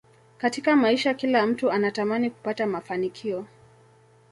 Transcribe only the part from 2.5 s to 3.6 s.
mafanikio